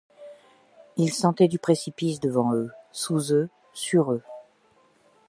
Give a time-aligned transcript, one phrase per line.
[0.97, 4.23] Ils sentaient du précipice devant eux, sous eux, sur eux.